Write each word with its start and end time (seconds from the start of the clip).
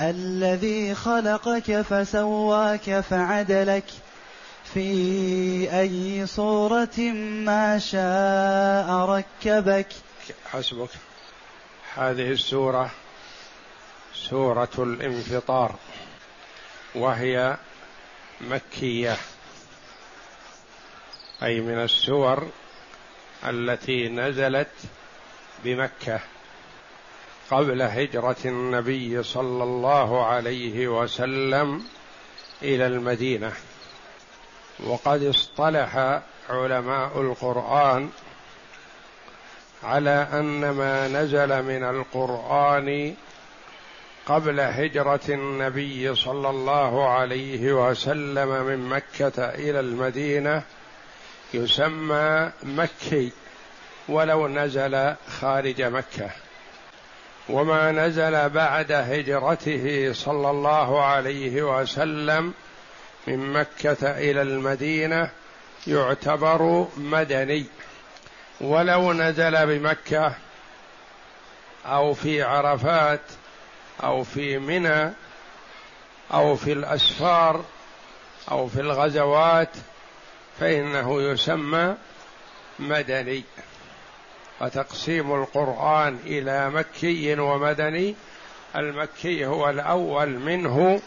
الذي 0.00 0.94
خلقك 0.94 1.80
فسواك 1.82 3.00
فعدلك 3.00 3.84
في 4.74 5.80
أي 5.80 6.26
صورة 6.26 6.98
ما 7.44 7.78
شاء 7.78 8.90
ركبك. 8.90 9.86
حسبك. 10.52 10.90
هذه 11.94 12.30
السورة 12.32 12.90
سورة 14.14 14.70
الانفطار 14.78 15.74
وهي 16.94 17.56
مكية 18.40 19.16
أي 21.42 21.60
من 21.60 21.78
السور 21.84 22.50
التي 23.44 24.08
نزلت 24.08 24.68
بمكة. 25.64 26.20
قبل 27.52 27.82
هجرة 27.82 28.36
النبي 28.44 29.22
صلى 29.22 29.64
الله 29.64 30.26
عليه 30.26 30.88
وسلم 30.88 31.82
إلى 32.62 32.86
المدينة. 32.86 33.52
وقد 34.86 35.22
اصطلح 35.22 36.20
علماء 36.50 37.20
القرآن 37.20 38.10
على 39.82 40.28
أن 40.32 40.70
ما 40.70 41.08
نزل 41.08 41.62
من 41.62 41.84
القرآن 41.84 43.14
قبل 44.26 44.60
هجرة 44.60 45.20
النبي 45.28 46.14
صلى 46.14 46.50
الله 46.50 47.08
عليه 47.08 47.72
وسلم 47.72 48.64
من 48.64 48.88
مكة 48.88 49.44
إلى 49.44 49.80
المدينة 49.80 50.62
يسمى 51.54 52.50
مكي 52.62 53.32
ولو 54.08 54.48
نزل 54.48 55.14
خارج 55.40 55.82
مكة. 55.82 56.30
وما 57.48 57.92
نزل 57.92 58.48
بعد 58.48 58.92
هجرته 58.92 60.12
صلى 60.12 60.50
الله 60.50 61.04
عليه 61.04 61.62
وسلم 61.62 62.54
من 63.26 63.52
مكة 63.52 64.10
إلى 64.10 64.42
المدينة 64.42 65.30
يعتبر 65.86 66.86
مدني. 66.96 67.66
ولو 68.60 69.12
نزل 69.12 69.66
بمكة 69.66 70.34
أو 71.86 72.14
في 72.14 72.42
عرفات 72.42 73.20
أو 74.02 74.24
في 74.24 74.58
منى 74.58 75.12
أو 76.32 76.56
في 76.56 76.72
الأسفار 76.72 77.64
أو 78.50 78.68
في 78.68 78.80
الغزوات 78.80 79.76
فإنه 80.60 81.22
يسمى 81.22 81.96
مدني. 82.78 83.44
وتقسيم 84.62 85.34
القرآن 85.34 86.18
إلى 86.26 86.70
مكي 86.70 87.40
ومدني 87.40 88.14
المكي 88.76 89.46
هو 89.46 89.70
الأول 89.70 90.28
منه 90.28 91.00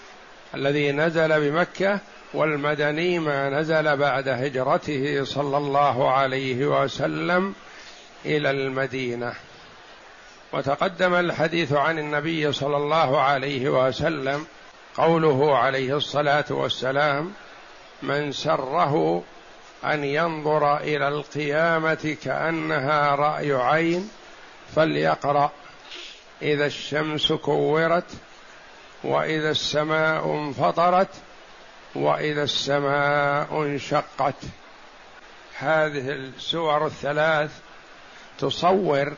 الذي 0.55 0.91
نزل 0.91 1.51
بمكة 1.51 1.99
والمدني 2.33 3.19
ما 3.19 3.49
نزل 3.49 3.97
بعد 3.97 4.29
هجرته 4.29 5.23
صلى 5.23 5.57
الله 5.57 6.11
عليه 6.11 6.66
وسلم 6.66 7.55
إلى 8.25 8.51
المدينة. 8.51 9.33
وتقدم 10.53 11.13
الحديث 11.13 11.73
عن 11.73 11.99
النبي 11.99 12.51
صلى 12.51 12.77
الله 12.77 13.22
عليه 13.22 13.69
وسلم 13.69 14.45
قوله 14.97 15.57
عليه 15.57 15.97
الصلاة 15.97 16.45
والسلام 16.49 17.33
من 18.03 18.31
سره 18.31 19.23
أن 19.94 20.03
ينظر 20.03 20.78
إلى 20.78 21.07
القيامة 21.07 22.18
كأنها 22.23 23.16
رأي 23.16 23.53
عين 23.53 24.09
فليقرأ. 24.75 25.51
إذا 26.41 26.66
الشمس 26.66 27.31
كورت 27.31 28.12
وإذا 29.03 29.51
السماء 29.51 30.35
انفطرت 30.35 31.09
وإذا 31.96 32.44
السماء 32.44 33.62
انشقت. 33.62 34.35
هذه 35.57 36.12
السور 36.12 36.85
الثلاث 36.85 37.52
تصور 38.40 39.13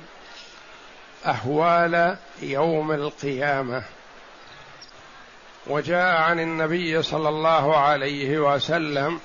أهوال 1.25 2.17
يوم 2.41 2.91
القيامة. 2.91 3.83
وجاء 5.67 6.15
عن 6.15 6.39
النبي 6.39 7.03
صلى 7.03 7.29
الله 7.29 7.77
عليه 7.77 8.39
وسلم 8.39 9.19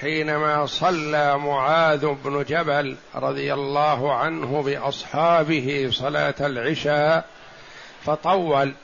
حينما 0.00 0.66
صلى 0.66 1.38
معاذ 1.38 2.06
بن 2.06 2.44
جبل 2.44 2.96
رضي 3.14 3.54
الله 3.54 4.14
عنه 4.14 4.62
بأصحابه 4.62 5.88
صلاة 5.92 6.34
العشاء 6.40 7.24
فطول 8.04 8.74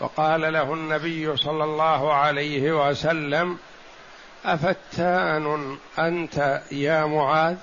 فقال 0.00 0.52
له 0.52 0.74
النبي 0.74 1.36
صلى 1.36 1.64
الله 1.64 2.14
عليه 2.14 2.88
وسلم 2.88 3.58
أفتان 4.44 5.78
أنت 5.98 6.62
يا 6.72 7.06
معاذ؟ 7.06 7.56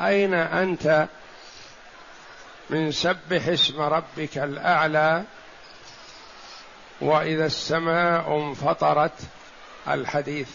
أين 0.00 0.34
أنت 0.34 1.08
من 2.70 2.92
سبح 2.92 3.46
اسم 3.48 3.80
ربك 3.80 4.38
الأعلى؟ 4.38 5.22
وإذا 7.00 7.46
السماء 7.46 8.36
انفطرت 8.36 9.12
الحديث 9.88 10.48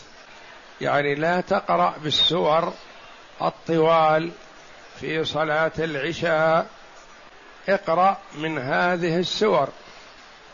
يعني 0.81 1.15
لا 1.15 1.41
تقرأ 1.41 1.93
بالسور 2.03 2.73
الطوال 3.41 4.31
في 4.99 5.23
صلاة 5.25 5.71
العشاء. 5.79 6.67
اقرأ 7.69 8.17
من 8.35 8.57
هذه 8.57 9.17
السور. 9.17 9.69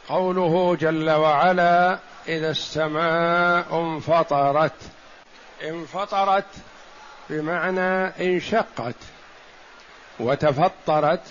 قوله 0.10 0.76
جل 0.76 1.10
وعلا 1.10 2.00
إذا 2.28 2.50
السماء 2.52 3.80
انفطرت. 3.80 4.74
انفطرت 5.64 6.46
بمعنى 7.30 8.06
انشقت 8.06 8.96
وتفطرت 10.20 11.24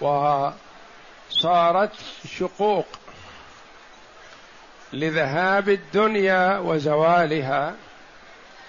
وصارت 0.00 1.92
شقوق 2.38 2.86
لذهاب 4.92 5.68
الدنيا 5.68 6.58
وزوالها. 6.58 7.74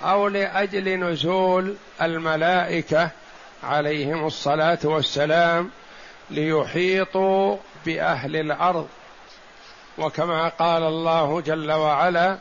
أو 0.04 0.28
لأجل 0.28 1.00
نزول 1.00 1.76
الملائكة 2.02 3.10
عليهم 3.64 4.26
الصلاة 4.26 4.80
والسلام 4.84 5.70
ليحيطوا 6.30 7.58
بأهل 7.86 8.36
الأرض. 8.36 8.88
وكما 9.98 10.48
قال 10.48 10.84
الله 10.84 11.42
جل 11.42 11.72
وعلا 11.72 12.38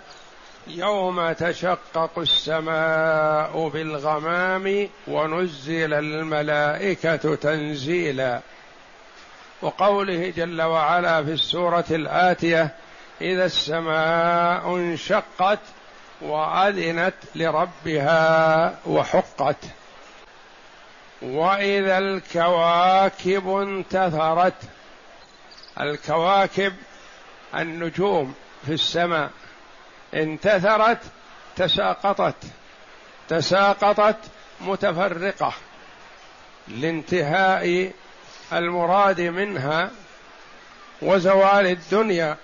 يوم 0.66 1.32
تشقق 1.32 2.18
السماء 2.18 3.68
بالغمام 3.68 4.88
ونزل 5.08 5.94
الملائكة 5.94 7.34
تنزيلا. 7.34 8.40
وقوله 9.62 10.32
جل 10.36 10.62
وعلا 10.62 11.24
في 11.24 11.32
السورة 11.32 11.84
الآتية 11.90 12.74
إذا 13.20 13.44
السماء 13.44 14.76
انشقت 14.76 15.58
وأذنت 16.20 17.14
لربها 17.34 18.78
وحقت. 18.86 19.56
وإذا 21.22 21.98
الكواكب 21.98 23.48
انتثرت 23.48 24.54
الكواكب 25.80 26.74
النجوم 27.54 28.34
في 28.66 28.72
السماء 28.72 29.30
انتثرت 30.14 30.98
تساقطت 31.56 32.36
تساقطت 33.28 34.16
متفرقة 34.60 35.52
لانتهاء 36.68 37.92
المراد 38.52 39.20
منها 39.20 39.90
وزوال 41.02 41.66
الدنيا. 41.66 42.36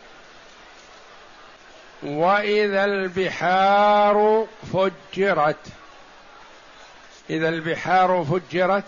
وإذا 2.03 2.85
البحار 2.85 4.47
فجرت. 4.73 5.67
إذا 7.31 7.49
البحار 7.49 8.27
فجرت 8.31 8.85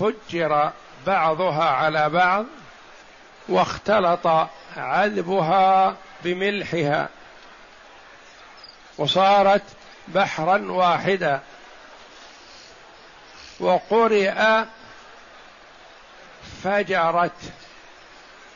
فجر 0.00 0.72
بعضها 1.06 1.64
على 1.64 2.08
بعض 2.08 2.46
واختلط 3.48 4.48
عذبها 4.76 5.96
بملحها. 6.24 7.08
وصارت 8.98 9.62
بحرا 10.08 10.72
واحدا. 10.72 11.40
وقرئ 13.60 14.64
فجرت. 16.64 17.52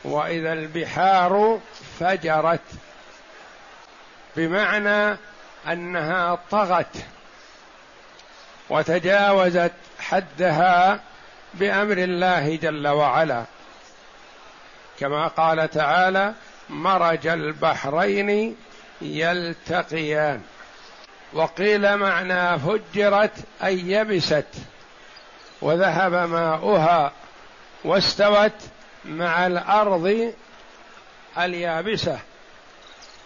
وإذا 0.03 0.53
البحار 0.53 1.59
فجرت. 1.99 2.61
بمعنى 4.35 5.17
أنها 5.67 6.39
طغت 6.51 6.97
وتجاوزت 8.69 9.71
حدها 9.99 10.99
بأمر 11.53 11.97
الله 11.97 12.55
جل 12.55 12.87
وعلا. 12.87 13.43
كما 14.99 15.27
قال 15.27 15.69
تعالى 15.69 16.33
مرج 16.69 17.27
البحرين 17.27 18.55
يلتقيان 19.01 20.41
وقيل 21.33 21.97
معنى 21.97 22.59
فجرت 22.59 23.31
أي 23.63 23.79
يبست 23.79 24.47
وذهب 25.61 26.13
ماؤها 26.13 27.11
واستوت 27.83 28.51
مع 29.05 29.47
الأرض 29.47 30.33
اليابسة. 31.37 32.19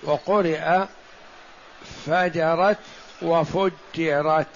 وقرئ 0.03 0.85
فجرت 2.05 2.77
وفجرت 3.21 4.47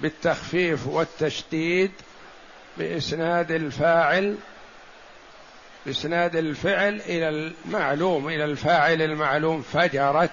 بالتخفيف 0.00 0.86
والتشديد 0.86 1.92
بإسناد 2.78 3.50
الفاعل 3.50 4.36
بإسناد 5.86 6.36
الفعل 6.36 7.00
إلى 7.00 7.28
المعلوم 7.28 8.28
إلى 8.28 8.44
الفاعل 8.44 9.02
المعلوم 9.02 9.62
فجرت. 9.62 10.30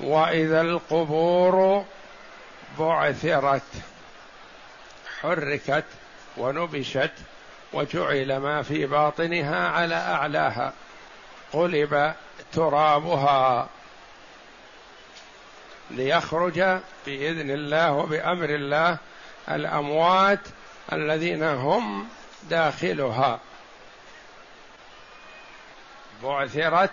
وإذا 0.00 0.60
القبور 0.60 1.84
بعثرت 2.78 3.62
حركت 5.20 5.84
ونبشت 6.36 7.10
وجعل 7.72 8.36
ما 8.36 8.62
في 8.62 8.86
باطنها 8.86 9.68
على 9.68 9.94
أعلاها. 9.94 10.72
قلب 11.52 12.14
ترابها 12.52 13.68
ليخرج 15.90 16.58
بإذن 17.06 17.50
الله 17.50 17.92
وبأمر 17.92 18.48
الله 18.48 18.96
الأموات 19.48 20.40
الذين 20.92 21.42
هم 21.42 22.08
داخلها. 22.50 23.40
بعثرت 26.22 26.90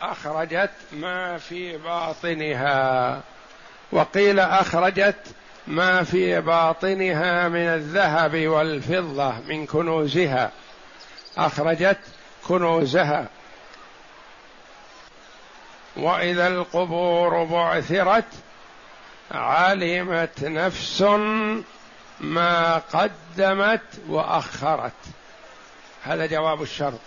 أخرجت 0.00 0.70
ما 0.92 1.38
في 1.38 1.76
باطنها. 1.76 3.20
وقيل 3.92 4.40
أخرجت 4.40 5.34
ما 5.66 6.02
في 6.04 6.40
باطنها 6.40 7.48
من 7.48 7.66
الذهب 7.66 8.46
والفضة 8.46 9.40
من 9.40 9.66
كنوزها. 9.66 10.50
أخرجت 11.38 11.98
كنوزها 12.48 13.28
وإذا 15.96 16.46
القبور 16.46 17.44
بعثرت 17.44 18.24
علمت 19.30 20.44
نفس 20.44 21.02
ما 22.20 22.78
قدمت 22.78 23.82
وأخرت. 24.08 24.92
هذا 26.04 26.26
جواب 26.26 26.62
الشرط. 26.62 27.00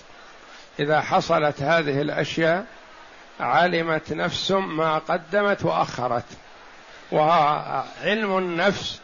إذا 0.80 1.02
حصلت 1.02 1.62
هذه 1.62 2.02
الأشياء 2.02 2.66
علمت 3.40 4.14
نفس 4.14 4.52
ما 4.52 4.98
قدمت 4.98 5.66
وأخرت. 5.66 6.26
وعلم 7.12 8.38
النفس 8.38 9.01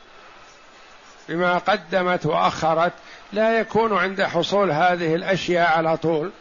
بما 1.30 1.58
قدمت 1.58 2.26
وأخرت 2.26 2.94
لا 3.34 3.60
يكون 3.60 3.98
عند 3.98 4.22
حصول 4.22 4.72
هذه 4.72 5.16
الأشياء 5.16 5.78
على 5.78 5.98
طول 5.98 6.32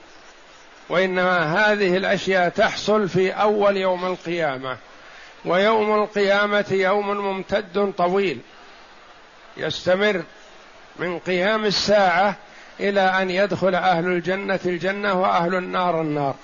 وإنما 0.88 1.43
هذه 1.43 1.97
الأشياء 1.97 2.49
تحصل 2.49 3.09
في 3.09 3.31
أول 3.31 3.77
يوم 3.77 4.06
القيامة 4.06 4.77
ويوم 5.44 6.03
القيامة 6.03 6.67
يوم 6.71 7.11
ممتد 7.11 7.93
طويل 7.99 8.41
يستمر 9.56 10.23
من 10.99 11.19
قيام 11.19 11.65
الساعة 11.65 12.37
إلى 12.81 13.00
أن 13.00 13.31
يدخل 13.31 13.75
أهل 13.75 14.06
الجنة 14.06 14.61
الجنة 14.67 15.21
وأهل 15.21 15.55
النار 15.55 16.00
النار. 16.00 16.35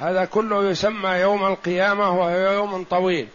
هذا 0.00 0.24
كله 0.24 0.70
يسمى 0.70 1.10
يوم 1.10 1.46
القيامة 1.46 2.10
وهو 2.10 2.30
يوم 2.30 2.84
طويل. 2.84 3.28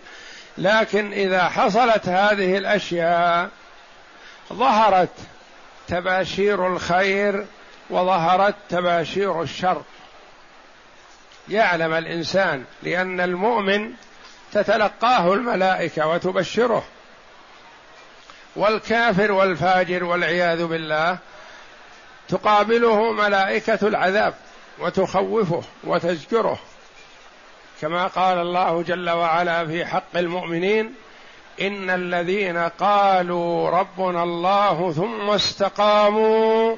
لكن 0.58 1.14
إذا 1.14 1.50
حصلت 1.50 2.08
هذه 2.08 2.58
الأشياء 2.58 3.50
ظهرت 4.52 5.10
تباشير 5.88 6.68
الخير 6.68 7.46
وظهرت 7.90 8.56
تباشير 8.70 9.42
الشر. 9.42 9.82
يعلم 11.50 11.94
الإنسان 11.94 12.64
لأن 12.84 13.22
المؤمن 13.22 13.92
تتلقاه 14.54 15.34
الملائكة 15.34 16.08
وتبشره. 16.08 16.84
والكافر 18.56 19.32
والفاجر 19.32 20.04
والعياذ 20.04 20.66
بالله 20.66 21.18
تقابله 22.30 23.12
ملائكة 23.12 23.88
العذاب 23.88 24.34
وتخوفه 24.80 25.64
وتزجره. 25.84 26.60
كما 27.82 28.08
قال 28.08 28.38
الله 28.38 28.84
جل 28.84 29.10
وعلا 29.10 29.68
في 29.68 29.86
حق 29.86 30.16
المؤمنين 30.16 30.96
إن 31.68 31.90
الذين 31.90 32.58
قالوا 32.58 33.70
ربنا 33.70 34.24
الله 34.24 34.94
ثم 34.94 35.30
استقاموا 35.30 36.76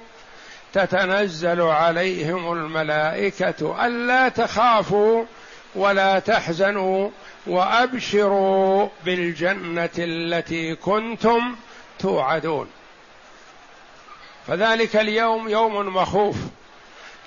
تتنزل 0.73 1.61
عليهم 1.61 2.53
الملائكة 2.53 3.85
ألا 3.85 4.29
تخافوا 4.29 5.25
ولا 5.75 6.19
تحزنوا 6.19 7.09
وأبشروا 7.47 8.87
بالجنة 9.05 9.89
التي 9.97 10.75
كنتم 10.75 11.55
توعدون. 11.99 12.67
فذلك 14.47 14.95
اليوم 14.95 15.49
يوم 15.49 15.95
مخوف. 15.95 16.35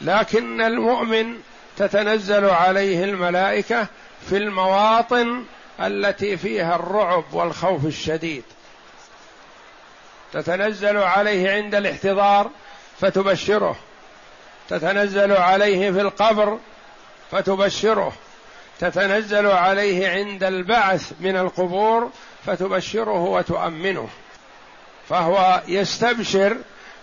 لكن 0.00 0.60
المؤمن 0.60 1.34
تتنزل 1.76 2.44
عليه 2.44 3.04
الملائكة 3.04 3.86
في 4.28 4.36
المواطن 4.36 5.44
التي 5.80 6.36
فيها 6.36 6.76
الرعب 6.76 7.24
والخوف 7.32 7.86
الشديد. 7.86 8.44
تتنزل 10.32 10.96
عليه 10.96 11.50
عند 11.50 11.74
الاحتضار 11.74 12.50
فتبشره. 13.00 13.76
تتنزل 14.68 15.32
عليه 15.32 15.90
في 15.90 16.00
القبر 16.00 16.58
فتبشره. 17.30 18.12
تتنزل 18.80 19.46
عليه 19.46 20.08
عند 20.08 20.44
البعث 20.44 21.12
من 21.20 21.36
القبور 21.36 22.10
فتبشره 22.46 23.22
وتؤمنه. 23.24 24.08
فهو 25.08 25.62
يستبشر 25.68 26.56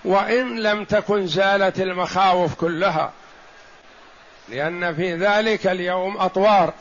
وإن 0.05 0.59
لم 0.59 0.85
تكن 0.85 1.27
زالت 1.27 1.79
المخاوف 1.79 2.55
كلها. 2.55 3.11
لأن 4.49 4.95
في 4.95 5.13
ذلك 5.15 5.67
اليوم 5.67 6.17
أطوار. 6.17 6.73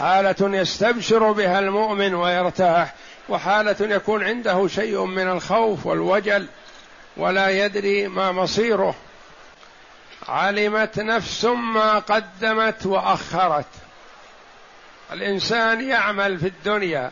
حالة 0.00 0.58
يستبشر 0.58 1.32
بها 1.32 1.58
المؤمن 1.58 2.14
ويرتاح 2.14 2.94
وحالة 3.28 3.76
يكون 3.80 4.24
عنده 4.24 4.68
شيء 4.68 5.04
من 5.04 5.30
الخوف 5.30 5.86
والوجل 5.86 6.46
ولا 7.16 7.48
يدري 7.48 8.08
ما 8.08 8.32
مصيره. 8.32 8.94
علمت 10.28 10.98
نفس 10.98 11.44
ما 11.44 11.98
قدمت 11.98 12.86
وأخرت. 12.86 13.66
الإنسان 15.12 15.88
يعمل 15.88 16.38
في 16.38 16.46
الدنيا 16.46 17.10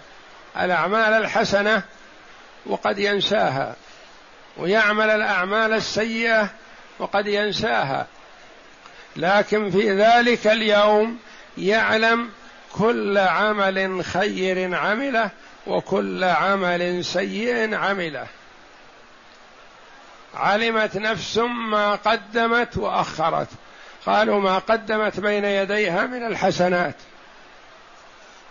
الأعمال 0.60 1.12
الحسنة 1.12 1.82
وقد 2.66 2.98
ينساها 2.98 3.76
ويعمل 4.56 5.10
الأعمال 5.10 5.72
السيئة 5.72 6.48
وقد 6.98 7.26
ينساها. 7.26 8.06
لكن 9.16 9.70
في 9.70 9.92
ذلك 9.92 10.46
اليوم 10.46 11.18
يعلم 11.58 12.30
كل 12.72 13.18
عمل 13.18 14.04
خير 14.04 14.74
عمله 14.74 15.30
وكل 15.66 16.24
عمل 16.24 17.04
سيء 17.04 17.74
عمله. 17.74 18.26
علمت 20.34 20.96
نفس 20.96 21.38
ما 21.70 21.94
قدمت 21.94 22.76
وأخرت. 22.76 23.48
قالوا 24.06 24.40
ما 24.40 24.58
قدمت 24.58 25.20
بين 25.20 25.44
يديها 25.44 26.06
من 26.06 26.26
الحسنات. 26.26 26.94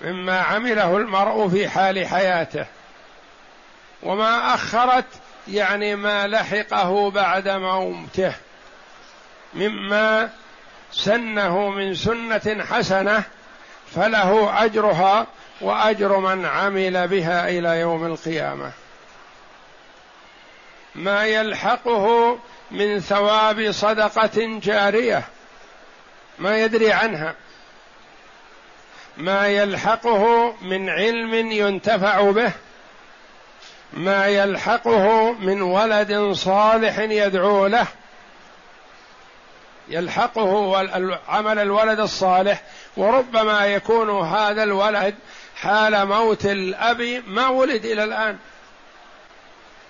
مما 0.01 0.39
عمله 0.39 0.97
المرء 0.97 1.49
في 1.49 1.69
حال 1.69 2.07
حياته. 2.07 2.65
وما 4.03 4.53
أخرت 4.53 5.05
يعني 5.47 5.95
ما 5.95 6.27
لحقه 6.27 7.11
بعد 7.11 7.49
موته. 7.49 8.33
مما 9.53 10.29
سنه 10.91 11.69
من 11.69 11.95
سنة 11.95 12.65
حسنة 12.69 13.23
فله 13.95 14.63
أجرها 14.65 15.27
وأجر 15.61 16.17
من 16.17 16.45
عمل 16.45 17.07
بها 17.07 17.49
إلى 17.49 17.79
يوم 17.79 18.05
القيامة. 18.05 18.71
ما 20.95 21.25
يلحقه 21.25 22.37
من 22.71 22.99
ثواب 22.99 23.71
صدقة 23.71 24.59
جارية 24.63 25.23
ما 26.39 26.57
يدري 26.57 26.91
عنها. 26.91 27.35
ما 29.17 29.47
يلحقه 29.47 30.53
من 30.61 30.89
علم 30.89 31.33
ينتفع 31.51 32.31
به 32.31 32.51
ما 33.93 34.27
يلحقه 34.27 35.31
من 35.31 35.61
ولد 35.61 36.31
صالح 36.31 36.99
يدعو 36.99 37.67
له. 37.67 37.87
يلحقه 39.89 40.77
عمل 41.27 41.59
الولد 41.59 41.99
الصالح 41.99 42.61
وربما 42.97 43.65
يكون 43.65 44.09
هذا 44.09 44.63
الولد 44.63 45.15
حال 45.55 46.05
موت 46.05 46.45
الأب 46.45 47.23
ما 47.27 47.47
ولد 47.47 47.85
إلى 47.85 48.03
الآن. 48.03 48.37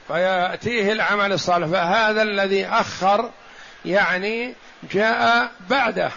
فيأتيه 0.07 0.91
العمل 0.91 1.33
الصالح. 1.33 1.67
فهذا 1.67 2.21
الذي 2.21 2.65
أخر 2.65 3.29
يعني 3.85 4.53
جاء 4.91 5.51
بعده. 5.69 6.11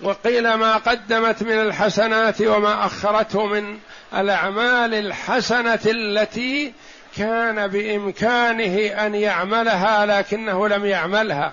وقيل 0.00 0.54
ما 0.54 0.76
قدمت 0.76 1.42
من 1.42 1.60
الحسنات 1.60 2.40
وما 2.40 2.86
أخرته 2.86 3.46
من 3.46 3.78
الأعمال 4.14 4.94
الحسنة 4.94 5.80
التي 5.86 6.72
كان 7.16 7.66
بإمكانه 7.66 9.06
أن 9.06 9.14
يعملها 9.14 10.06
لكنه 10.06 10.68
لم 10.68 10.86
يعملها 10.86 11.52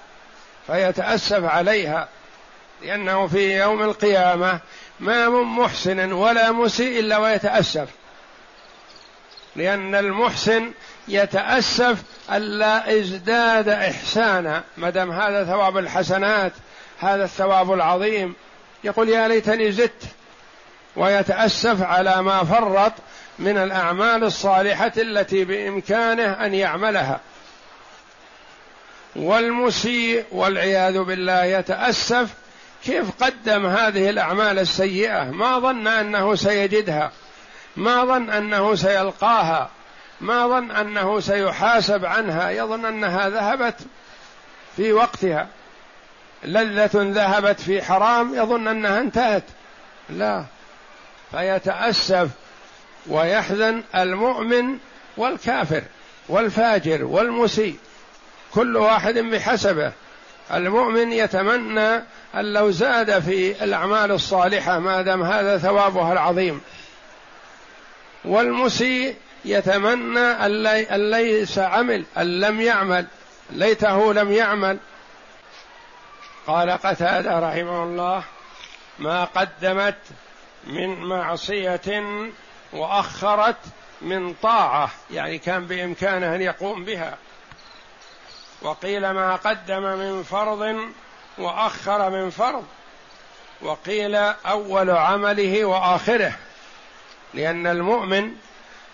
فيتأسف 0.68 1.44
عليها. 1.44 2.08
لأنه 2.84 3.28
في 3.28 3.58
يوم 3.60 3.84
القيامة 3.84 4.60
ما 5.00 5.30
من 5.30 5.44
محسن 5.44 6.12
ولا 6.12 6.52
مسيء 6.52 7.00
إلا 7.00 7.18
ويتأسف. 7.18 7.88
لأن 9.56 9.96
المحسن 9.96 10.72
يتأسف 11.08 12.04
الا 12.32 13.00
إزداد 13.00 13.70
إحسانا. 13.70 14.64
ما 14.78 14.90
دام 14.90 15.12
هذا 15.12 15.44
ثواب 15.46 15.78
الحسنات 15.78 16.52
هذا 17.00 17.24
الثواب 17.24 17.74
العظيم. 17.74 18.36
يقول 18.84 19.10
يا 19.10 19.28
ليتني 19.28 19.72
زدت. 19.72 20.04
ويتأسف 20.96 21.82
على 21.82 22.22
ما 22.22 22.44
فرط 22.44 22.94
من 23.40 23.58
الأعمال 23.58 24.24
الصالحة 24.24 24.92
التي 24.98 25.44
بإمكانه 25.44 26.46
أن 26.46 26.54
يعملها. 26.54 27.20
والمسيء 29.16 30.26
والعياذ 30.32 31.00
بالله 31.00 31.44
يتأسف 31.44 32.30
كيف 32.86 33.24
قدم 33.24 33.66
هذه 33.66 34.10
الأعمال 34.10 34.60
السيئة؟ 34.60 35.24
ما 35.24 35.60
ظن 35.60 35.88
أنه 35.88 36.36
سيجدها. 36.36 37.12
ما 37.76 38.06
ظن 38.06 38.30
أنه 38.30 38.76
سيلقاها. 38.76 39.70
ما 40.22 40.48
ظن 40.48 40.72
أنه 40.72 41.20
سيحاسب 41.20 42.06
عنها. 42.06 42.50
يظن 42.50 42.86
أنها 42.86 43.30
ذهبت 43.30 43.76
في 44.78 44.94
وقتها. 44.94 45.48
لذة 46.44 46.90
ذهبت 46.94 47.60
في 47.60 47.82
حرام. 47.82 48.36
يظن 48.36 48.68
أنها 48.68 49.00
انتهت. 49.00 49.44
لا. 50.10 50.46
فيتأسف 51.32 52.30
ويحزن 53.08 53.84
المؤمن 53.96 54.78
والكافر 55.18 55.84
والفاجر 56.30 57.06
والمسيء. 57.06 57.78
كل 58.52 58.78
واحد 58.78 59.18
بحسبه. 59.18 59.92
المؤمن 60.52 61.12
يتمنى 61.12 61.96
أن 62.36 62.54
لو 62.54 62.72
زاد 62.72 63.20
في 63.20 63.64
الأعمال 63.64 64.12
الصالحة 64.12 64.80
ما 64.80 65.02
دام 65.02 65.24
هذا 65.24 65.58
ثوابها 65.58 66.14
العظيم. 66.14 66.62
والمسيء 68.26 69.16
يتمنى 69.46 70.20
أن 70.20 71.12
ليس 71.12 71.60
عمل 71.60 72.06
أن 72.18 72.40
لم 72.40 72.62
يعمل. 72.62 73.06
ليته 73.50 74.14
لم 74.14 74.32
يعمل. 74.32 74.78
قال 76.48 76.72
قتادة 76.72 77.40
رحمه 77.40 77.84
الله 77.84 78.24
ما 79.00 79.24
قدمت 79.24 79.98
من 80.68 80.96
معصية 80.96 82.04
وأخرت 82.74 83.58
من 84.02 84.34
طاعة. 84.34 84.92
يعني 85.12 85.38
كان 85.38 85.66
بإمكانه 85.66 86.36
أن 86.36 86.42
يقوم 86.42 86.86
بها. 86.86 87.18
وقيل 88.64 89.12
ما 89.12 89.36
قدم 89.36 89.82
من 89.84 90.24
فرض 90.24 90.78
وأخر 91.38 92.10
من 92.10 92.30
فرض. 92.30 92.66
وقيل 93.62 94.16
أول 94.46 94.90
عمله 94.90 95.66
وآخره 95.66 96.36
لأن 97.34 97.68
المؤمن 97.68 98.36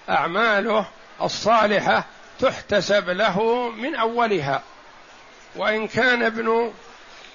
أعماله 0.09 0.85
الصالحة 1.21 2.05
تحتسب 2.39 3.09
له 3.09 3.69
من 3.69 3.95
أولها. 3.95 4.61
وإن 5.55 5.87
كان 5.87 6.23
ابن 6.23 6.71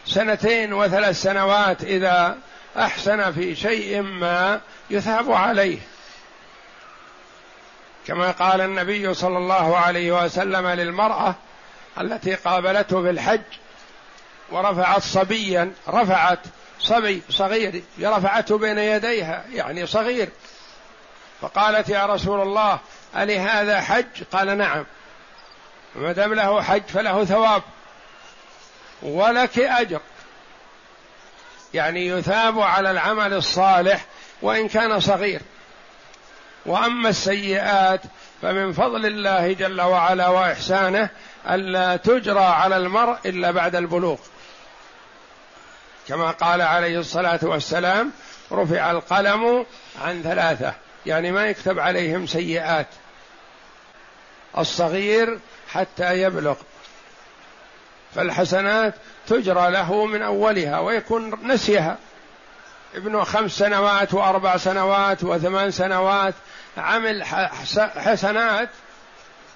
سنتين 0.06 0.72
وثلاث 0.72 1.22
سنوات 1.22 1.84
إذا 1.84 2.38
أحسن 2.78 3.32
في 3.32 3.54
شيء 3.54 4.02
ما 4.02 4.60
يثاب 4.90 5.32
عليه. 5.32 5.78
كما 8.06 8.30
قال 8.30 8.60
النبي 8.60 9.14
صلى 9.14 9.38
الله 9.38 9.76
عليه 9.76 10.24
وسلم 10.24 10.68
للمرأة 10.68 11.34
التي 12.00 12.34
قابلته 12.34 13.02
في 13.02 13.10
الحج 13.10 13.42
ورفعت 14.50 15.02
صبيا 15.02 15.72
رفعت 15.88 16.38
صبي 16.80 17.22
صغير 17.30 17.82
رفعته 18.02 18.58
بين 18.58 18.78
يديها 18.78 19.44
يعني 19.52 19.86
صغير. 19.86 20.28
فقالت 21.40 21.88
يا 21.88 22.06
رسول 22.06 22.40
الله 22.40 22.78
ألي 23.16 23.38
هذا 23.38 23.80
حج؟ 23.80 24.22
قال 24.32 24.58
نعم. 24.58 24.86
ما 25.94 26.12
دام 26.12 26.34
له 26.34 26.62
حج 26.62 26.82
فله 26.82 27.24
ثواب 27.24 27.62
ولك 29.02 29.58
أجر. 29.58 30.00
يعني 31.74 32.06
يثاب 32.06 32.60
على 32.60 32.90
العمل 32.90 33.32
الصالح 33.32 34.04
وإن 34.42 34.68
كان 34.68 35.00
صغير. 35.00 35.40
وأما 36.66 37.08
السيئات 37.08 38.00
فمن 38.42 38.72
فضل 38.72 39.06
الله 39.06 39.52
جل 39.52 39.80
وعلا 39.80 40.28
وإحسانه 40.28 41.10
ألا 41.50 41.96
تجرى 41.96 42.44
على 42.44 42.76
المرء 42.76 43.16
إلا 43.26 43.50
بعد 43.50 43.76
البلوغ. 43.76 44.18
كما 46.08 46.30
قال 46.30 46.62
عليه 46.62 46.98
الصلاة 46.98 47.40
والسلام 47.42 48.12
رفع 48.52 48.90
القلم 48.90 49.66
عن 50.02 50.22
ثلاثة 50.22 50.74
يعني 51.06 51.32
ما 51.32 51.46
يكتب 51.46 51.78
عليهم 51.78 52.26
سيئات. 52.26 52.86
الصغير 54.58 55.38
حتى 55.72 56.22
يبلغ. 56.22 56.56
فالحسنات 58.14 58.94
تجرى 59.26 59.70
له 59.70 60.06
من 60.06 60.22
أولها 60.22 60.78
ويكون 60.78 61.52
نسيها. 61.52 61.96
ابنه 62.94 63.24
خمس 63.24 63.50
سنوات 63.50 64.14
وأربع 64.14 64.56
سنوات 64.56 65.24
وثمان 65.24 65.70
سنوات 65.70 66.34
عمل 66.76 67.24
حسنات 67.96 68.68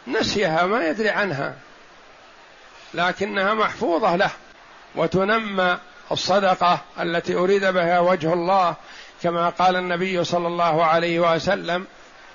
نسيها 0.07 0.67
ما 0.67 0.87
يدري 0.87 1.09
عنها. 1.09 1.55
لكنها 2.95 3.55
محفوظة 3.55 4.17
له 4.17 4.31
وتنمى 4.97 5.79
الصدقة 6.13 6.81
التي 7.01 7.35
أريد 7.35 7.65
بها 7.65 8.01
وجه 8.01 8.33
الله. 8.33 8.75
كما 9.23 9.49
قال 9.49 9.77
النبي 9.77 10.25
صلى 10.25 10.47
الله 10.47 10.85
عليه 10.85 11.35
وسلم 11.35 11.87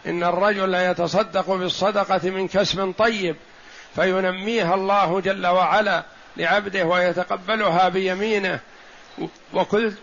إن 0.05 0.23
الرجل 0.23 0.73
يتصدق 0.73 1.49
بالصدقة 1.49 2.29
من 2.29 2.47
كسب 2.47 2.93
طيب 2.97 3.35
فينميها 3.95 4.75
الله 4.75 5.19
جل 5.19 5.47
وعلا 5.47 6.03
لعبده 6.37 6.85
ويتقبلها 6.85 7.89
بيمينه. 7.89 8.59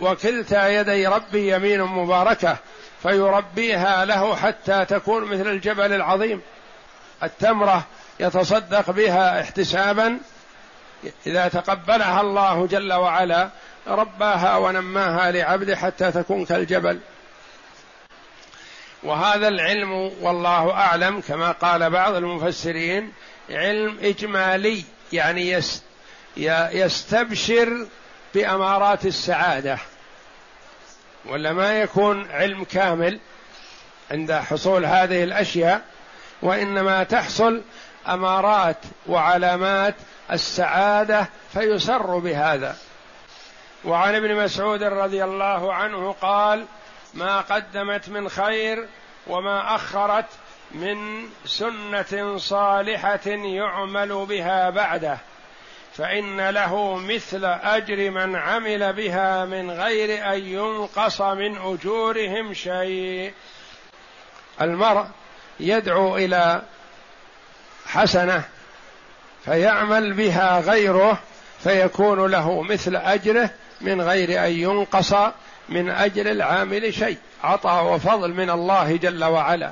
وكلتا 0.01 0.69
يدي 0.69 1.07
ربي 1.07 1.55
يمين 1.55 1.83
مباركة 1.83 2.57
فيربيها 3.03 4.05
له 4.05 4.37
حتى 4.37 4.85
تكون 4.85 5.25
مثل 5.25 5.49
الجبل 5.49 5.93
العظيم. 5.93 6.41
التمرة 7.23 7.85
يتصدق 8.21 8.91
بها 8.91 9.41
احتسابا 9.41 10.19
إذا 11.27 11.49
تقبلها 11.49 12.21
الله 12.21 12.67
جل 12.67 12.93
وعلا 12.93 13.51
رباها 13.87 14.57
ونماها 14.57 15.31
لعبده 15.31 15.77
حتى 15.77 16.13
تكون 16.13 16.45
كالجبل. 16.45 17.01
وهذا 19.03 19.49
العلم 19.49 19.93
والله 20.21 20.71
أعلم 20.71 21.21
كما 21.21 21.53
قال 21.53 21.91
بعض 21.91 22.15
المفسرين 22.15 23.13
علم 23.51 23.99
إجمالي 24.03 24.85
يعني 25.13 25.61
يستبشر 26.73 27.87
بأمارات 28.35 29.07
السعادة. 29.07 29.79
ولا 31.27 31.53
ما 31.53 31.81
يكون 31.81 32.31
علم 32.31 32.65
كامل 32.65 33.19
عند 34.11 34.33
حصول 34.33 34.85
هذه 34.85 35.25
الأشياء 35.25 35.83
وإنما 36.43 37.05
تحصل 37.05 37.63
أمارات 38.09 38.77
وعلامات 39.07 39.95
السعادة 40.33 41.29
فيسر 41.53 42.19
بهذا. 42.19 42.77
وعن 43.85 44.15
ابن 44.15 44.45
مسعود 44.45 44.83
رضي 44.83 45.25
الله 45.25 45.75
عنه 45.75 46.13
قال 46.13 46.65
ما 47.15 47.41
قدمت 47.41 48.09
من 48.09 48.29
خير 48.29 48.89
وما 49.27 49.75
أخرت 49.75 50.27
من 50.71 51.29
سنة 51.45 52.37
صالحة 52.37 53.27
يعمل 53.27 54.27
بها 54.27 54.71
بعده 54.71 55.19
فإن 55.93 56.51
له 56.51 56.97
مثل 56.97 57.45
أجر 57.45 58.11
من 58.11 58.37
عمل 58.37 58.93
بها 58.93 59.45
من 59.45 59.71
غير 59.71 60.33
أن 60.33 60.45
ينقص 60.45 61.21
من 61.21 61.59
أجورهم 61.59 62.55
شيء. 62.55 63.33
المرء 64.61 65.07
يدعو 65.61 66.17
إلى 66.17 66.63
حسنة 67.87 68.45
فيعمل 69.45 70.13
بها 70.13 70.61
غيره 70.61 71.19
فيكون 71.65 72.31
له 72.31 72.63
مثل 72.63 72.97
أجره 72.97 73.51
من 73.81 74.01
غير 74.01 74.47
أن 74.47 74.53
ينقص 74.53 75.15
من 75.69 75.91
اجر 75.91 76.31
العامل 76.31 76.95
شيء. 76.95 77.17
عطاء 77.45 77.95
وفضل 77.95 78.35
من 78.35 78.51
الله 78.51 78.97
جل 78.97 79.25
وعلا. 79.25 79.71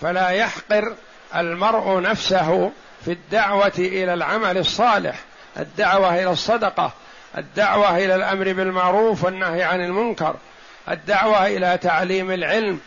فلا 0.00 0.28
يحقر 0.28 0.94
المرء 1.36 2.00
نفسه 2.00 2.72
في 3.04 3.12
الدعوة 3.12 3.72
إلى 3.78 4.14
العمل 4.14 4.58
الصالح. 4.58 5.16
الدعوة 5.56 6.14
إلى 6.14 6.30
الصدقة. 6.30 6.92
الدعوة 7.38 7.96
إلى 7.96 8.14
الأمر 8.14 8.52
بالمعروف 8.52 9.24
والنهي 9.24 9.62
عن 9.62 9.80
المنكر. 9.84 10.36
الدعوة 10.88 11.46
إلى 11.46 11.78
تعليم 11.82 12.30
العلم. 12.30 12.80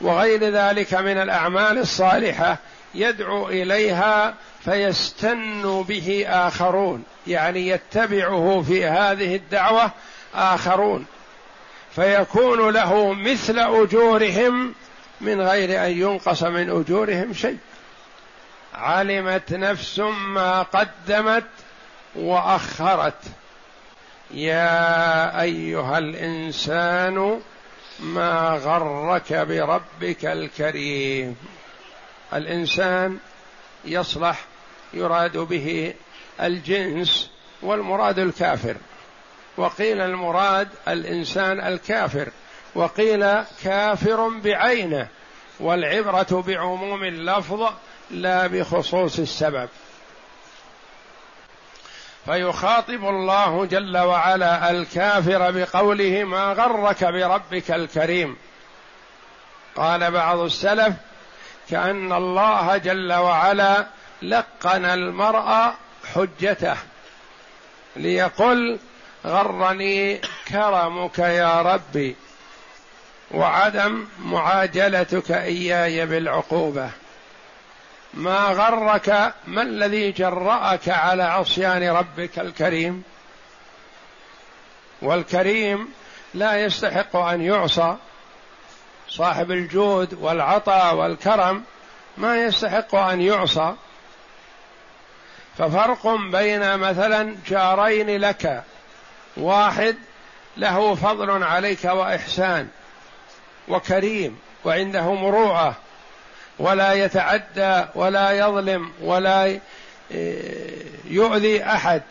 وغير 0.00 0.44
ذلك 0.44 0.94
من 0.94 1.18
الأعمال 1.18 1.78
الصالحة 1.78 2.58
يدعو 2.94 3.48
إليها 3.48 4.34
فيستن 4.64 5.82
به 5.88 6.24
آخرون 6.28 7.04
يعني 7.26 7.68
يتبعه 7.68 8.64
في 8.68 8.86
هذه 8.86 9.36
الدعوة 9.36 9.90
آخرون. 10.34 11.06
فيكون 11.94 12.70
له 12.70 13.12
مثل 13.12 13.58
أجورهم 13.58 14.74
من 15.20 15.40
غير 15.40 15.84
أن 15.86 15.90
ينقص 15.90 16.42
من 16.42 16.70
أجورهم 16.70 17.32
شيء. 17.34 17.58
علمت 18.74 19.52
نفس 19.52 19.98
ما 19.98 20.62
قدمت 20.62 21.44
وأخرت. 22.14 23.22
يا 24.30 25.40
أيها 25.40 25.98
الإنسان 25.98 27.40
ما 28.00 28.60
غرك 28.64 29.32
بربك 29.32 30.24
الكريم. 30.24 31.36
الإنسان 32.34 33.18
يصلح 33.84 34.44
يراد 34.92 35.36
به 35.36 35.94
الجنس 36.40 37.30
والمراد 37.62 38.18
الكافر. 38.18 38.76
وقيل 39.56 40.00
المراد 40.00 40.68
الإنسان 40.88 41.66
الكافر 41.66 42.28
وقيل 42.74 43.42
كافر 43.64 44.28
بعينه 44.28 45.08
والعبرة 45.60 46.44
بعموم 46.46 47.04
اللفظ 47.04 47.72
لا 48.10 48.46
بخصوص 48.46 49.18
السبب. 49.18 49.68
فيخاطب 52.24 53.04
الله 53.04 53.64
جل 53.64 53.98
وعلا 53.98 54.70
الكافر 54.70 55.50
بقوله 55.50 56.24
ما 56.24 56.52
غرك 56.52 57.04
بربك 57.04 57.70
الكريم. 57.70 58.36
قال 59.76 60.10
بعض 60.10 60.38
السلف 60.38 60.94
كأن 61.70 62.12
الله 62.12 62.76
جل 62.76 63.12
وعلا 63.12 63.86
لقن 64.22 64.84
المرء 64.84 65.72
حجته 66.14 66.76
ليقل 67.96 68.78
غرني 69.26 70.20
كرمك 70.48 71.18
يا 71.18 71.62
ربي 71.62 72.16
وعدم 73.30 74.06
معاجلتك 74.18 75.30
إياي 75.30 76.06
بالعقوبة. 76.06 76.90
ما 78.14 78.38
غرك 78.38 79.34
ما 79.46 79.62
الذي 79.62 80.12
جرأك 80.12 80.88
على 80.88 81.22
عصيان 81.22 81.88
ربك 81.88 82.38
الكريم؟ 82.38 83.02
والكريم 85.02 85.88
لا 86.34 86.64
يستحق 86.64 87.16
أن 87.16 87.42
يعصى. 87.42 87.96
صاحب 89.16 89.50
الجود 89.50 90.14
والعطاء 90.20 90.94
والكرم 90.94 91.62
ما 92.16 92.42
يستحق 92.42 92.94
أن 92.94 93.20
يعصى. 93.20 93.74
ففرق 95.58 96.06
بين 96.32 96.78
مثلا 96.78 97.36
جارين 97.48 98.20
لك 98.20 98.62
واحد 99.36 99.96
له 100.56 100.94
فضل 100.94 101.42
عليك 101.42 101.84
وإحسان 101.84 102.68
وكريم 103.68 104.38
وعنده 104.64 105.14
مروءة 105.14 105.76
ولا 106.58 106.92
يتعدى 106.92 107.84
ولا 107.94 108.30
يظلم 108.30 108.92
ولا 109.00 109.58
يؤذي 111.04 111.64
أحد 111.64 112.02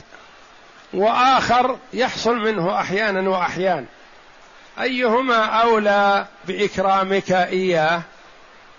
وآخر 0.94 1.78
يحصل 1.94 2.36
منه 2.36 2.80
أحيانا 2.80 3.30
وأحيان. 3.30 3.86
أيهما 4.82 5.46
أولى 5.46 6.26
بإكرامك 6.48 7.32
إياه؟ 7.32 8.02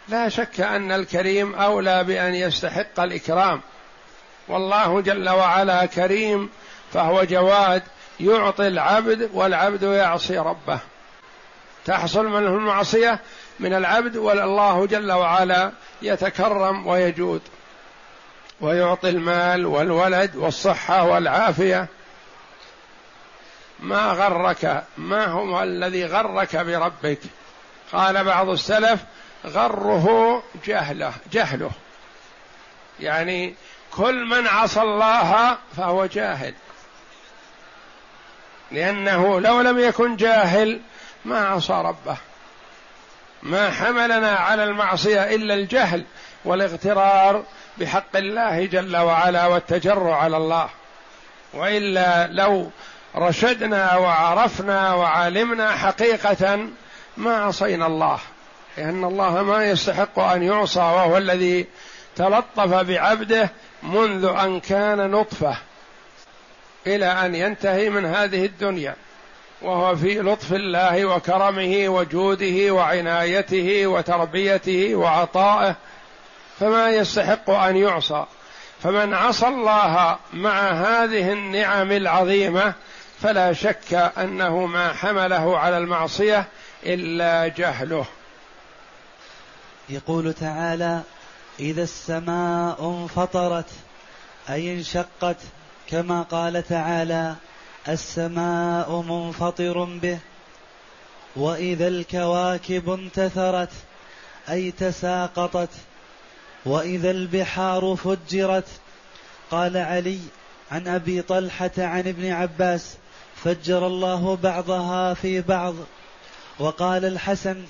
لا 0.09 0.29
شك 0.29 0.61
أن 0.61 0.93
الكريم 0.93 1.55
أولى 1.55 2.05
بأن 2.05 2.35
يستحق 2.35 3.01
الإكرام. 3.01 3.61
والله 4.49 5.01
جل 5.01 5.29
وعلا 5.29 5.87
كريم 5.87 6.51
فهو 6.93 7.25
جواد 7.25 7.83
يعطي 8.21 8.69
العبد 8.69 9.31
والعبد 9.33 9.83
يعصي 9.83 10.39
ربه. 10.39 10.79
تحصل 11.85 12.27
منه 12.27 12.49
المعصية 12.49 13.21
من 13.61 13.75
العبد 13.75 14.17
والله 14.17 14.87
جل 14.87 15.13
وعلا 15.13 15.73
يتكرم 16.03 16.87
ويجود 16.87 17.43
ويعطي 18.61 19.09
المال 19.09 19.67
والولد 19.67 20.37
والصحة 20.37 21.05
والعافية. 21.05 21.89
ما 23.81 24.13
غرك 24.13 24.85
ما 24.97 25.27
هو 25.27 25.63
الذي 25.63 26.07
غرك 26.07 26.57
بربك؟ 26.57 27.19
قال 27.93 28.25
بعض 28.25 28.49
السلف 28.49 29.01
غره 29.47 30.43
جهله 30.67 31.13
جهله. 31.33 31.71
يعني 33.01 33.55
كل 33.91 34.25
من 34.25 34.47
عصى 34.47 34.81
الله 34.81 35.59
فهو 35.77 36.07
جاهل. 36.07 36.55
لأنه 38.73 39.41
لو 39.41 39.61
لم 39.61 39.79
يكن 39.79 40.17
جاهل 40.17 40.81
ما 41.25 41.49
عصى 41.49 41.73
ربه. 41.73 42.17
ما 43.43 43.71
حملنا 43.71 44.31
على 44.31 44.65
المعصية 44.65 45.35
إلا 45.35 45.55
الجهل 45.55 46.05
والاغترار 46.45 47.45
بحق 47.79 48.17
الله 48.17 48.67
جل 48.67 48.97
وعلا 48.97 49.47
والتجرع 49.47 50.17
على 50.17 50.37
الله. 50.37 50.69
وإلا 51.55 52.27
لو 52.27 52.71
رشدنا 53.17 53.97
وعرفنا 53.97 54.95
وعلمنا 54.95 55.71
حقيقة 55.71 56.69
ما 57.17 57.37
عصينا 57.37 57.87
الله 57.87 58.19
لأن 58.77 59.05
الله 59.05 59.43
ما 59.43 59.65
يستحق 59.65 60.19
أن 60.19 60.43
يعصى 60.43 60.81
وهو 60.81 61.17
الذي 61.17 61.67
تلطف 62.17 62.75
بعبده 62.75 63.51
منذ 63.83 64.25
أن 64.25 64.61
كان 64.61 65.11
نطفة 65.11 65.57
إلى 66.87 67.07
أن 67.07 67.35
ينتهي 67.35 67.91
من 67.91 68.05
هذه 68.05 68.45
الدنيا 68.45 68.97
وهو 69.63 69.97
في 69.97 70.21
لطف 70.21 70.53
الله 70.53 71.05
وكرمه 71.05 71.89
وجوده 71.89 72.75
وعنايته 72.75 73.87
وتربيته 73.87 74.95
وعطائه 74.95 75.77
فما 76.61 76.91
يستحق 76.91 77.51
أن 77.51 77.77
يعصى. 77.77 78.25
فمن 78.83 79.15
عصى 79.15 79.47
الله 79.47 80.19
مع 80.33 80.71
هذه 80.71 81.33
النعم 81.33 81.93
العظيمة 81.93 82.75
فلا 83.25 83.53
شك 83.53 83.95
أنه 83.95 84.67
ما 84.67 84.93
حمله 84.93 85.59
على 85.59 85.79
المعصية 85.79 86.49
إلا 86.87 87.49
جهله. 87.49 88.07
يقول 89.89 90.33
تعالى 90.35 91.01
إذا 91.61 91.83
السماء 91.83 92.85
انفطرت 92.85 93.71
أي 94.51 94.75
انشقت 94.75 95.37
كما 95.89 96.23
قال 96.23 96.69
تعالى 96.69 97.35
السماء 97.89 99.03
منفطر 99.03 99.85
به 99.85 100.19
وإذا 101.37 101.89
الكواكب 101.89 102.91
انتثرت 102.91 103.73
أي 104.51 104.71
تساقطت 104.71 105.71
وإذا 106.67 107.11
البحار 107.11 107.97
فجرت. 107.97 108.69
قال 109.51 109.77
علي 109.77 110.19
عن 110.73 110.89
أبي 110.89 111.23
طلحة 111.23 111.71
عن 111.79 111.99
ابن 111.99 112.33
عباس 112.33 112.97
فجر 113.37 113.87
الله 113.87 114.39
بعضها 114.43 115.15
في 115.15 115.41
بعض. 115.41 115.75
وقال 116.59 117.05
الحسن 117.05 117.63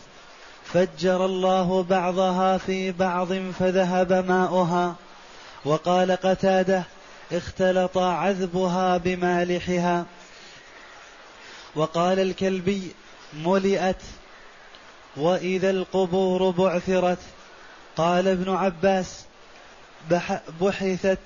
فجر 0.64 1.26
الله 1.26 1.82
بعضها 1.82 2.58
في 2.58 2.92
بعض 2.92 3.32
فذهب 3.32 4.12
ماؤها. 4.12 4.94
وقال 5.64 6.12
قتادة 6.12 6.82
اختلط 7.32 7.98
عذبها 7.98 8.96
بمالحها. 8.96 10.04
وقال 11.74 12.20
الكلبي 12.20 12.92
ملئت. 13.34 14.02
وإذا 15.16 15.70
القبور 15.70 16.50
بعثرت. 16.50 17.18
قال 17.96 18.28
ابن 18.28 18.52
عباس 18.54 19.24
بحثت. 20.60 21.18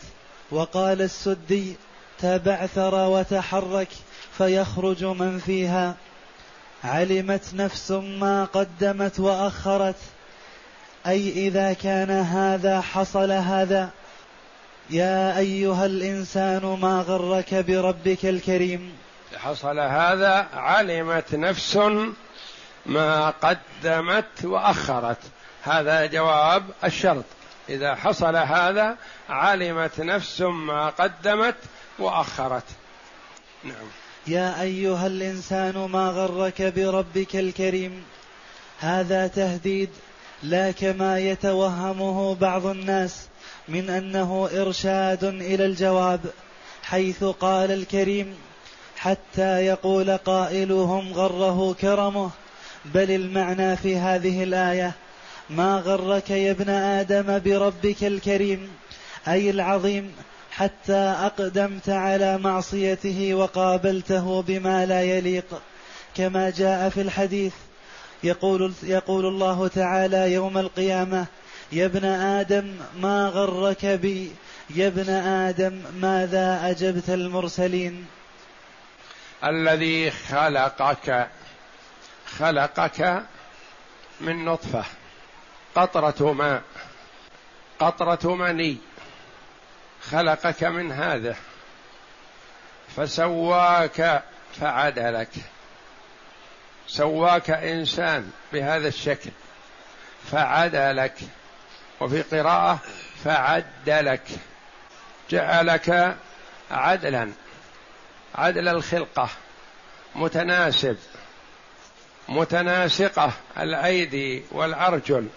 وقال 0.50 1.02
السدي 1.02 1.76
تبعثر 2.18 2.94
وتحرك. 2.94 3.88
فيخرج 4.38 5.04
من 5.04 5.38
فيها. 5.38 5.94
علمت 6.84 7.54
نفس 7.54 7.90
ما 7.90 8.44
قدمت 8.44 9.20
وأخرت. 9.20 9.96
أي 11.06 11.48
إذا 11.48 11.72
كان 11.72 12.10
هذا 12.10 12.80
حصل 12.80 13.32
هذا. 13.32 13.90
يا 14.90 15.38
أيها 15.38 15.86
الإنسان 15.86 16.78
ما 16.80 17.00
غرك 17.00 17.54
بربك 17.54 18.26
الكريم. 18.26 18.92
حصل 19.36 19.78
هذا 19.78 20.46
علمت 20.54 21.34
نفس 21.34 21.78
ما 22.86 23.30
قدمت 23.30 24.44
وأخرت. 24.44 25.18
هذا 25.62 26.06
جواب 26.06 26.64
الشرط. 26.84 27.24
إذا 27.68 27.94
حصل 27.94 28.36
هذا 28.36 28.96
علمت 29.28 30.00
نفس 30.00 30.40
ما 30.40 30.88
قدمت 30.88 31.56
وأخرت. 31.98 32.64
نعم. 33.64 33.88
يا 34.28 34.62
أيها 34.62 35.06
الإنسان 35.06 35.74
ما 35.74 36.08
غرك 36.08 36.62
بربك 36.62 37.36
الكريم؟ 37.36 38.02
هذا 38.80 39.26
تهديد 39.26 39.88
لا 40.42 40.70
كما 40.70 41.18
يتوهمه 41.18 42.34
بعض 42.34 42.66
الناس 42.66 43.16
من 43.68 43.90
أنه 43.90 44.48
إرشاد 44.52 45.24
إلى 45.24 45.66
الجواب 45.66 46.20
حيث 46.82 47.24
قال 47.24 47.70
الكريم 47.70 48.34
حتى 48.96 49.66
يقول 49.66 50.16
قائلهم 50.16 51.12
غره 51.12 51.76
كرمه 51.80 52.30
بل 52.84 53.10
المعنى 53.10 53.76
في 53.76 53.96
هذه 53.96 54.42
الآية 54.42 54.92
ما 55.50 55.76
غرك 55.76 56.30
يا 56.30 56.50
ابن 56.50 56.70
آدم 56.70 57.38
بربك 57.38 58.04
الكريم 58.04 58.68
أي 59.28 59.50
العظيم 59.50 60.12
حتى 60.58 60.96
أقدمت 60.96 61.88
على 61.88 62.38
معصيته 62.38 63.34
وقابلته 63.34 64.42
بما 64.42 64.86
لا 64.86 65.02
يليق 65.02 65.62
كما 66.14 66.50
جاء 66.50 66.88
في 66.88 67.00
الحديث. 67.00 67.54
يقول 68.24 68.72
يقول 68.82 69.26
الله 69.26 69.68
تعالى 69.68 70.32
يوم 70.32 70.58
القيامة 70.58 71.26
يا 71.72 71.86
ابن 71.86 72.04
آدم 72.04 72.74
ما 72.96 73.28
غرك 73.28 73.86
بي 73.86 74.32
يا 74.70 74.86
ابن 74.86 75.10
آدم 75.10 75.82
ماذا 75.94 76.70
أجبت 76.70 77.10
المرسلين؟ 77.10 78.06
الذي 79.44 80.10
خلقك 80.10 81.28
خلقك 82.38 83.22
من 84.20 84.44
نطفة 84.44 84.84
قطرة 85.74 86.32
ماء 86.32 86.62
قطرة 87.78 88.34
مني 88.34 88.76
خلقك 90.10 90.64
من 90.64 90.92
هذا. 90.92 91.36
فسواك 92.96 94.22
فعدلك 94.60 95.28
سواك 96.88 97.50
إنسان 97.50 98.30
بهذا 98.52 98.88
الشكل. 98.88 99.30
فعدلك 100.32 101.14
وفي 102.00 102.22
قراءة 102.22 102.78
فعدلك 103.24 104.22
جعلك 105.30 106.16
عدلا. 106.70 107.30
عدل 108.34 108.68
الخلقة. 108.68 109.28
متناسب. 110.14 110.96
متناسقة 112.28 113.32
الأيدي 113.58 114.44
والأرجل. 114.50 115.28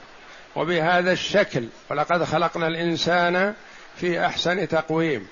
وبهذا 0.56 1.12
الشكل. 1.12 1.68
ولقد 1.90 2.24
خلقنا 2.24 2.68
الإنسان 2.68 3.54
في 3.98 4.26
أحسن 4.26 4.68
تقويم 4.68 5.28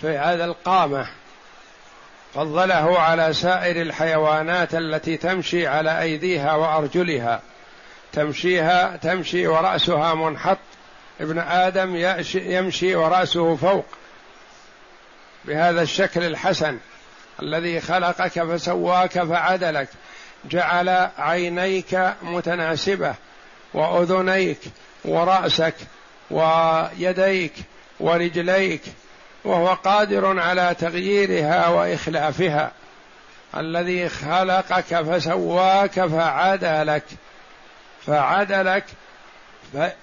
في 0.00 0.18
هذا 0.18 0.44
القامة 0.44 1.06
فضله 2.34 3.00
على 3.00 3.32
سائر 3.32 3.82
الحيوانات 3.82 4.74
التي 4.74 5.16
تمشي 5.16 5.66
على 5.66 6.00
أيديها 6.00 6.54
وأرجلها. 6.54 7.40
تمشيها 8.12 8.96
تمشي 8.96 9.46
ورأسها 9.46 10.14
منحط. 10.14 10.58
ابن 11.20 11.38
آدم 11.38 12.16
يمشي 12.34 12.94
ورأسه 12.94 13.56
فوق. 13.56 13.86
بهذا 15.44 15.82
الشكل 15.82 16.24
الحسن 16.24 16.78
الذي 17.42 17.80
خلقك 17.80 18.42
فسواك 18.42 19.22
فعدلك. 19.22 19.88
جعل 20.50 21.08
عينيك 21.18 22.14
متناسبة 22.22 23.14
وأذنيك 23.74 24.58
ورأسك 25.04 25.74
ويديك 26.30 27.52
ورجليك 28.00 28.82
وهو 29.44 29.74
قادر 29.74 30.40
على 30.40 30.76
تغييرها 30.80 31.68
وإخلافها. 31.68 32.72
الذي 33.56 34.08
خلقك 34.08 35.02
فسواك 35.02 36.06
فعدلك. 36.06 37.04
فعدلك 38.06 38.84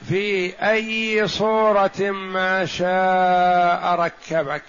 في 0.09 0.53
أي 0.71 1.27
صورة 1.27 2.01
ما 2.11 2.65
شاء 2.65 3.95
ركبك. 3.95 4.63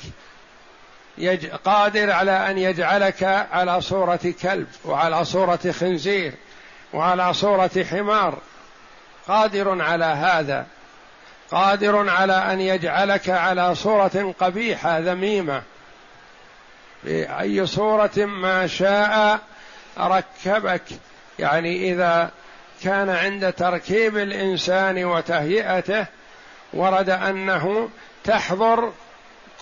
يج... 1.19 1.47
قادر 1.47 2.11
على 2.11 2.51
أن 2.51 2.59
يجعلك 2.59 3.23
على 3.53 3.81
صورة 3.81 4.35
كلب 4.43 4.67
وعلى 4.85 5.25
صورة 5.25 5.73
خنزير 5.81 6.33
وعلى 6.93 7.35
صورة 7.35 7.87
حمار. 7.91 8.39
قادر 9.29 9.83
على 9.83 10.05
هذا. 10.05 10.67
قادر 11.53 12.11
على 12.11 12.33
أن 12.33 12.61
يجعلك 12.61 13.29
على 13.31 13.75
صورة 13.75 14.35
قبيحة 14.41 14.99
ذميمة. 14.99 15.63
بأي 17.05 17.67
صورة 17.67 18.17
ما 18.17 18.67
شاء 18.67 19.39
ركبك. 19.99 20.83
يعني 21.39 21.93
إذا 21.93 22.31
كان 22.83 23.11
عند 23.11 23.53
تركيب 23.53 24.19
الإنسان 24.19 25.05
وتهيئته 25.05 26.07
ورد 26.73 27.11
أنه 27.11 27.89
تحضر 28.25 28.93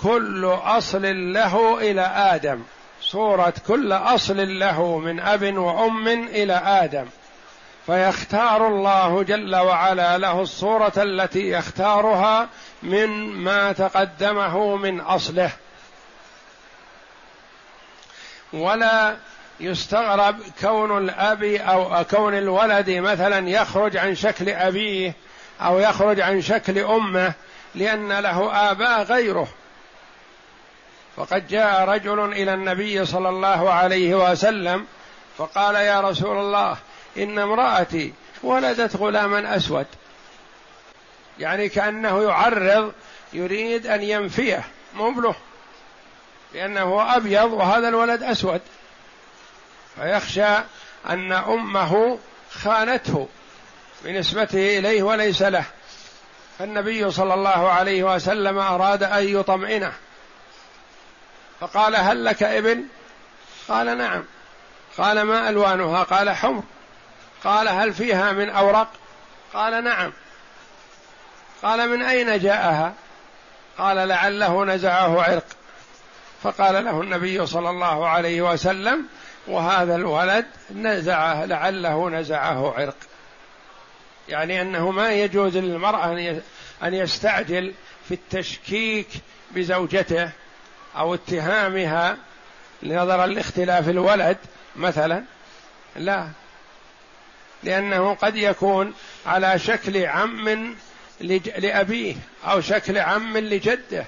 كل 0.02 0.44
أصل 0.44 1.32
له 1.32 1.78
إلى 1.90 2.02
آدم. 2.02 2.62
صورة 3.02 3.54
كل 3.68 3.92
أصل 3.92 4.58
له 4.58 4.98
من 4.98 5.20
أب 5.20 5.56
وأم 5.56 6.08
إلى 6.08 6.62
آدم. 6.64 7.06
فيختار 7.86 8.66
الله 8.66 9.22
جل 9.22 9.56
وعلا 9.56 10.18
له 10.18 10.42
الصورة 10.42 10.92
التي 10.96 11.50
يختارها 11.50 12.48
من 12.82 13.08
ما 13.28 13.72
تقدمه 13.72 14.76
من 14.76 15.00
أصله. 15.00 15.50
ولا 18.52 19.16
يستغرب 19.60 20.36
كون 20.60 20.98
الأب 20.98 21.42
أو 21.44 22.04
كون 22.04 22.38
الولد 22.38 22.90
مثلا 22.90 23.48
يخرج 23.48 23.96
عن 23.96 24.14
شكل 24.14 24.48
أبيه 24.48 25.14
أو 25.60 25.78
يخرج 25.78 26.20
عن 26.20 26.40
شكل 26.40 26.78
أمه 26.78 27.32
لأن 27.74 28.12
له 28.12 28.70
آباء 28.70 29.02
غيره. 29.02 29.48
وقد 31.16 31.48
جاء 31.48 31.84
رجل 31.84 32.32
إلى 32.32 32.54
النبي 32.54 33.04
صلى 33.06 33.28
الله 33.28 33.72
عليه 33.72 34.30
وسلم 34.30 34.86
فقال 35.38 35.74
يا 35.74 36.00
رسول 36.00 36.38
الله 36.38 36.76
إن 37.20 37.38
امرأتي 37.38 38.12
ولدت 38.42 38.96
غلاما 38.96 39.56
أسود. 39.56 39.86
يعني 41.38 41.68
كأنه 41.68 42.22
يعرض 42.22 42.92
يريد 43.32 43.86
أن 43.86 44.02
ينفيه. 44.02 44.64
مو 44.94 45.34
لأنه 46.54 47.16
أبيض 47.16 47.52
وهذا 47.52 47.88
الولد 47.88 48.22
أسود. 48.22 48.60
فيخشى 49.96 50.56
أن 51.10 51.32
أمه 51.32 52.18
خانته 52.52 53.28
بنسبته 54.04 54.78
إليه 54.78 55.02
وليس 55.02 55.42
له. 55.42 55.64
فالنبي 56.58 57.10
صلى 57.10 57.34
الله 57.34 57.70
عليه 57.70 58.14
وسلم 58.14 58.58
أراد 58.58 59.02
أن 59.02 59.40
يطمئنه. 59.40 59.92
فقال 61.60 61.96
هل 61.96 62.24
لك 62.24 62.42
ابن؟ 62.42 62.84
قال 63.68 63.98
نعم. 63.98 64.24
قال 64.98 65.22
ما 65.22 65.48
ألوانها؟ 65.48 66.02
قال 66.02 66.30
حمر. 66.30 66.62
قال 67.44 67.68
هل 67.68 67.94
فيها 67.94 68.32
من 68.32 68.50
أورق؟ 68.50 68.88
قال 69.54 69.84
نعم. 69.84 70.12
قال 71.62 71.88
من 71.88 72.02
أين 72.02 72.38
جاءها؟ 72.38 72.94
قال 73.78 74.08
لعله 74.08 74.64
نزعه 74.64 75.22
عرق. 75.22 75.46
فقال 76.42 76.84
له 76.84 77.00
النبي 77.00 77.46
صلى 77.46 77.70
الله 77.70 78.08
عليه 78.08 78.52
وسلم 78.52 79.06
وهذا 79.46 79.96
الولد 79.96 80.46
نزعه 80.74 81.44
لعله 81.44 82.10
نزعه 82.10 82.74
عرق. 82.74 82.96
يعني 84.28 84.62
أنه 84.62 84.90
ما 84.90 85.12
يجوز 85.12 85.56
للمرأة 85.56 86.40
أن 86.82 86.94
يستعجل 86.94 87.74
في 88.08 88.14
التشكيك 88.14 89.08
بزوجته 89.50 90.30
أو 90.96 91.14
اتهامها 91.14 92.16
نظرا 92.82 93.26
لاختلاف 93.26 93.88
الولد 93.88 94.38
مثلا. 94.76 95.24
لا. 95.96 96.28
لأنه 97.62 98.14
قد 98.14 98.36
يكون 98.36 98.94
على 99.26 99.58
شكل 99.58 100.06
عم 100.06 100.74
لأبيه 101.58 102.14
أو 102.44 102.60
شكل 102.60 102.98
عم 102.98 103.38
لجده 103.38 104.06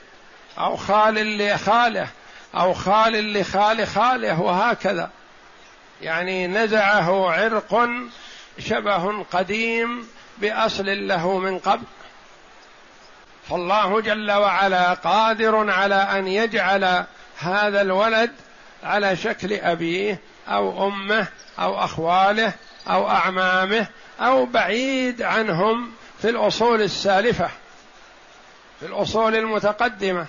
أو 0.58 0.76
خال 0.76 1.38
لخاله 1.38 2.08
أو 2.54 2.72
خال 2.72 3.32
لخال 3.32 3.86
خاله 3.86 4.40
وهكذا. 4.40 5.10
يعني 6.02 6.46
نزعه 6.46 7.30
عرق 7.30 7.88
شبه 8.58 9.24
قديم 9.32 10.08
بأصل 10.38 11.08
له 11.08 11.38
من 11.38 11.58
قبل. 11.58 11.84
فالله 13.48 14.00
جل 14.00 14.32
وعلا 14.32 14.94
قادر 14.94 15.70
على 15.70 15.94
أن 15.94 16.26
يجعل 16.26 17.04
هذا 17.38 17.80
الولد 17.80 18.30
على 18.84 19.16
شكل 19.16 19.52
أبيه 19.52 20.18
أو 20.48 20.88
أمه 20.88 21.26
أو 21.58 21.84
أخواله 21.84 22.52
أو 22.88 23.08
أعمامه 23.08 23.86
أو 24.20 24.46
بعيد 24.46 25.22
عنهم 25.22 25.92
في 26.22 26.30
الأصول 26.30 26.82
السالفة 26.82 27.50
في 28.80 28.86
الأصول 28.86 29.36
المتقدمة. 29.36 30.26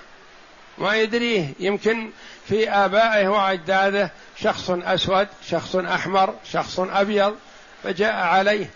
ما 0.78 0.96
يدريه 0.96 1.54
يمكن 1.60 2.10
في 2.48 2.70
آبائه 2.70 3.28
وأجداده 3.28 4.12
شخص 4.38 4.70
أسود 4.70 5.28
شخص 5.50 5.76
أحمر 5.76 6.34
شخص 6.52 6.80
أبيض 6.80 7.36
فجاء 7.84 8.14
عليه. 8.14 8.70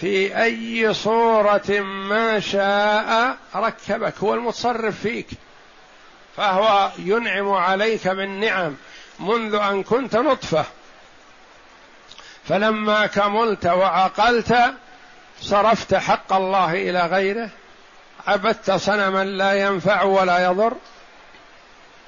في 0.00 0.42
أي 0.42 0.94
صورة 0.94 1.80
ما 1.80 2.40
شاء 2.40 3.36
ركبك 3.54 4.18
هو 4.18 4.34
المتصرف 4.34 5.00
فيك. 5.00 5.28
فهو 6.36 6.90
ينعم 6.98 7.50
عليك 7.50 8.08
بالنعم 8.08 8.76
منذ 9.20 9.54
أن 9.54 9.82
كنت 9.82 10.16
نطفة. 10.16 10.64
فلما 12.48 13.06
كملت 13.06 13.66
وعقلت 13.66 14.74
صرفت 15.40 15.94
حق 15.94 16.32
الله 16.32 16.72
إلى 16.72 17.06
غيره 17.06 17.50
عبدت 18.26 18.70
صنما 18.70 19.24
لا 19.24 19.52
ينفع 19.66 20.02
ولا 20.02 20.44
يضر 20.44 20.74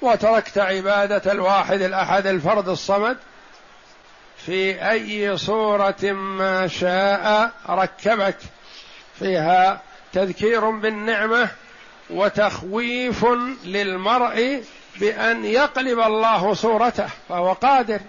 وتركت 0.03 0.59
عبادة 0.59 1.33
الواحد 1.33 1.83
الأحد 1.83 2.27
الفرد 2.27 2.69
الصمد. 2.69 3.17
في 4.37 4.91
أي 4.91 5.37
صورة 5.37 6.03
ما 6.13 6.69
شاء 6.69 7.51
ركبك. 7.69 8.37
فيها 9.19 9.81
تذكير 10.13 10.71
بالنعمة 10.71 11.49
وتخويف 12.11 13.27
للمرء 13.65 14.65
بأن 15.01 15.45
يقلب 15.45 16.01
الله 16.01 16.55
صورته 16.55 17.09
فهو 17.29 17.53
قادر. 17.53 18.01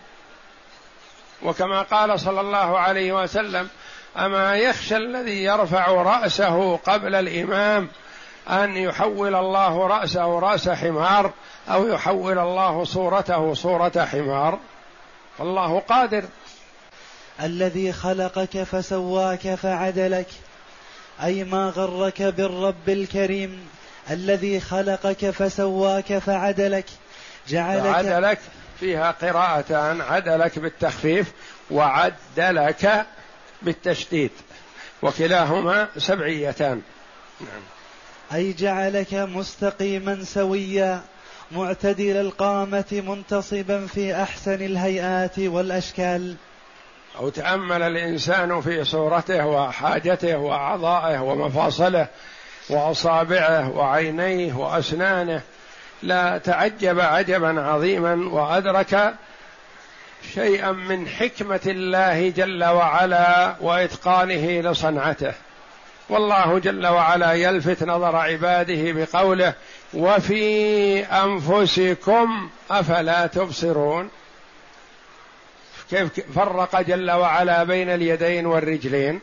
وكما 1.44 1.82
قال 1.82 2.20
صلى 2.20 2.42
الله 2.42 2.80
عليه 2.80 3.24
وسلم 3.24 3.70
أما 4.18 4.56
يخشى 4.58 4.98
الذي 4.98 5.44
يرفع 5.44 5.88
رأسه 5.88 6.78
قبل 6.78 7.16
الإمام 7.16 7.90
أن 8.50 8.78
يحول 8.78 9.36
الله 9.36 9.88
رأسه 9.88 10.40
رأس 10.40 10.70
حمار 10.70 11.32
أو 11.70 11.88
يحول 11.88 12.40
الله 12.40 12.84
صورته 12.84 13.54
صورة 13.54 14.08
حمار؟ 14.12 14.60
فالله 15.38 15.80
قادر. 15.80 16.24
الذي 17.42 17.94
خلقك 17.94 18.64
فسواك 18.64 19.56
فعدلك 19.56 20.28
أي 21.24 21.44
ما 21.44 21.70
غرك 21.70 22.22
بالرب 22.22 22.90
الكريم 22.90 23.70
الذي 24.12 24.60
خلقك 24.60 25.30
فسواك 25.30 26.18
فعدلك 26.18 26.86
جعلك 27.48 27.84
فعدلك 27.84 28.40
فيها 28.80 29.12
قراءتان 29.12 30.02
عدلك 30.02 30.60
بالتخفيف 30.60 31.32
وعدلك 31.72 33.06
بالتشديد 33.62 34.32
وكلاهما 35.02 35.88
سبعيتان. 35.98 36.82
نعم. 37.42 37.62
أي 38.34 38.54
جعلك 38.54 39.14
مستقيما 39.14 40.24
سويا 40.24 41.02
معتدل 41.52 42.18
القامة 42.18 43.04
منتصبا 43.08 43.88
في 43.88 44.22
أحسن 44.22 44.54
الهيئات 44.54 45.40
والأشكال. 45.40 46.36
أو 47.20 47.30
تأمل 47.30 47.82
الإنسان 47.82 48.62
في 48.62 48.84
صورته 48.84 49.46
وحاجته 49.46 50.38
وأعضائه 50.38 51.20
ومفاصله 51.20 52.08
وأصابعه 52.70 53.70
وعينيه 53.70 54.54
وأسنانه 54.54 55.42
لا 56.06 56.38
تعجب 56.38 57.00
عجبا 57.00 57.62
عظيما 57.62 58.30
وأدرك 58.32 59.14
شيئا 60.34 60.72
من 60.72 61.08
حكمة 61.08 61.60
الله 61.66 62.30
جل 62.30 62.64
وعلا 62.64 63.56
وإتقانه 63.62 64.62
لصنعته. 64.62 65.34
والله 66.10 66.60
جل 66.60 66.88
وعلا 66.88 67.34
يلفت 67.34 67.84
نظر 67.84 68.16
عباده 68.16 68.92
بقوله 68.92 69.54
وفي 69.94 71.06
أنفسكم 71.06 72.50
أفلا 72.72 73.28
تبصرون؟ 73.28 74.10
كيف 75.90 76.10
فرق 76.36 76.82
جل 76.82 77.12
وعلا 77.12 77.64
بين 77.64 77.90
اليدين 77.90 78.46
والرجلين؟ 78.46 79.20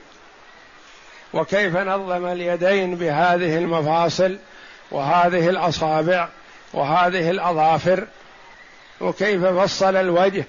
وكيف 1.34 1.76
نظم 1.76 2.26
اليدين 2.26 2.96
بهذه 2.96 3.58
المفاصل 3.58 4.38
وهذه 4.90 5.48
الأصابع؟ 5.48 6.28
وهذه 6.72 7.30
الأظافر 7.30 8.06
وكيف 9.00 9.44
فصل 9.44 9.96
الوجه 9.96 10.44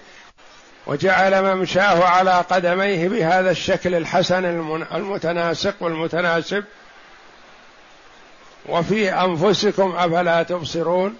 وجعل 0.87 1.55
ممشاه 1.55 2.03
على 2.03 2.31
قدميه 2.49 3.07
بهذا 3.07 3.51
الشكل 3.51 3.95
الحسن 3.95 4.45
المتناسق 4.93 5.75
والمتناسب. 5.79 6.63
وفي 8.69 9.13
أنفسكم 9.13 9.95
أفلا 9.95 10.43
تبصرون. 10.43 11.17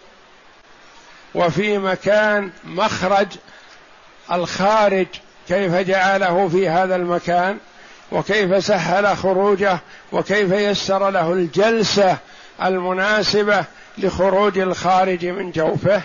وفي 1.35 1.77
مكان 1.77 2.51
مخرج 2.63 3.27
الخارج 4.31 5.07
كيف 5.47 5.75
جعله 5.75 6.47
في 6.47 6.69
هذا 6.69 6.95
المكان 6.95 7.57
وكيف 8.11 8.63
سهل 8.65 9.17
خروجه 9.17 9.79
وكيف 10.11 10.51
يسر 10.51 11.09
له 11.09 11.33
الجلسة 11.33 12.17
المناسبة 12.63 13.65
لخروج 13.97 14.57
الخارج 14.57 15.25
من 15.25 15.51
جوفه 15.51 16.01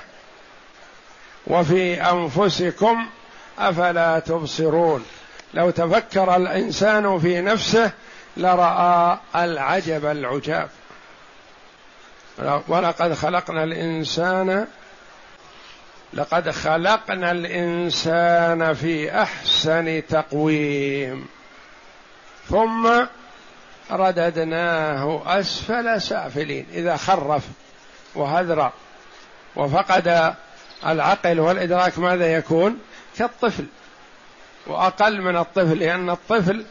وفي 1.47 2.03
أنفسكم 2.03 3.07
أفلا 3.59 4.19
تبصرون. 4.19 5.05
لو 5.55 5.71
تفكر 5.71 6.37
الإنسان 6.37 7.19
في 7.19 7.41
نفسه 7.41 7.93
لرأى 8.37 9.19
العجب 9.37 10.07
العجاب. 10.07 10.69
ولقد 12.69 13.15
خلقنا 13.15 13.65
الإنسان 13.65 14.67
لقد 16.13 16.51
خلقنا 16.51 17.31
الإنسان 17.31 18.75
في 18.75 19.23
أحسن 19.23 20.03
تقويم. 20.09 21.27
ثم 22.49 22.91
رددناه 23.91 25.23
أسفل 25.27 26.03
سافلين. 26.03 26.67
إذا 26.73 26.97
خرف 26.97 27.43
وهذرا 28.15 28.73
وفقد 29.57 30.35
العقل 30.87 31.41
والإدراك 31.41 31.99
ماذا 31.99 32.33
يكون؟ 32.35 32.79
كالطفل. 33.19 33.65
وأقل 34.67 35.21
من 35.21 35.37
الطفل 35.37 35.79
لأن 35.79 36.11
الطفل 36.11 36.65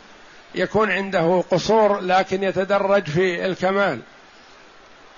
يكون 0.56 0.91
عنده 0.91 1.43
قصور 1.52 2.00
لكن 2.00 2.43
يتدرج 2.43 3.04
في 3.04 3.45
الكمال. 3.45 4.00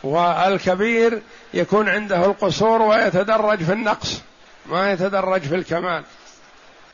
والكبير 0.04 1.22
يكون 1.54 1.90
عنده 1.90 2.26
القصور 2.26 2.82
ويتدرج 2.82 3.64
في 3.64 3.74
النقص 3.74 4.22
ما 4.66 4.92
يتدرج 4.92 5.42
في 5.42 5.56
الكمال. 5.56 6.04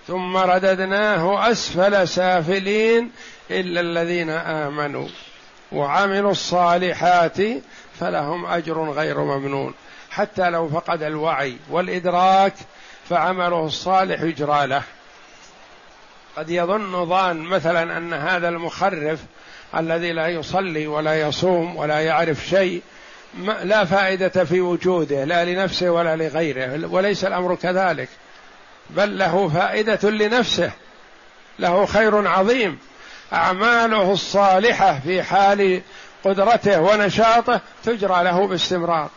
ثم 0.07 0.37
رددناه 0.37 1.51
أسفل 1.51 2.07
سافلين 2.07 3.11
إلا 3.51 3.81
الذين 3.81 4.29
آمنوا. 4.29 5.07
وعملوا 5.71 6.31
الصالحات 6.31 7.37
فلهم 7.99 8.45
أجر 8.45 8.89
غير 8.91 9.19
ممنون. 9.19 9.73
حتى 10.11 10.49
لو 10.49 10.69
فقد 10.69 11.03
الوعي 11.03 11.57
والإدراك 11.69 12.53
فعمله 13.09 13.65
الصالح 13.65 14.21
يجرى 14.21 14.67
له 14.67 14.83
قد 16.37 16.49
يظن 16.49 17.05
ظان 17.05 17.37
مثلا 17.37 17.97
أن 17.97 18.13
هذا 18.13 18.49
المخرف 18.49 19.19
الذي 19.77 20.11
لا 20.11 20.27
يصلي 20.27 20.87
ولا 20.87 21.21
يصوم 21.21 21.75
ولا 21.75 21.99
يعرف 21.99 22.45
شيء 22.45 22.81
لا 23.63 23.85
فائدة 23.85 24.43
في 24.43 24.61
وجوده 24.61 25.23
لا 25.23 25.45
لنفسه 25.45 25.89
ولا 25.89 26.15
لغيره 26.15 26.87
وليس 26.87 27.25
الأمر 27.25 27.55
كذلك. 27.55 28.09
بل 28.89 29.17
له 29.17 29.47
فائدة 29.47 30.09
لنفسه. 30.09 30.71
له 31.59 31.85
خير 31.85 32.27
عظيم. 32.27 32.79
أعماله 33.33 34.13
الصالحة 34.13 34.99
في 34.99 35.23
حال 35.23 35.81
قدرته 36.23 36.81
ونشاطه 36.81 37.61
تجرى 37.83 38.23
له 38.23 38.47
باستمرار. 38.47 39.09